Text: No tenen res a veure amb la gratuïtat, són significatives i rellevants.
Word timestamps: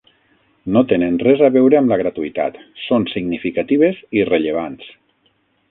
No 0.77 0.81
tenen 0.91 1.19
res 1.25 1.43
a 1.47 1.49
veure 1.57 1.79
amb 1.81 1.93
la 1.93 1.99
gratuïtat, 2.03 2.59
són 2.87 3.07
significatives 3.13 4.03
i 4.21 4.29
rellevants. 4.35 4.89